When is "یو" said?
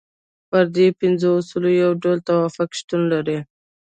1.83-1.91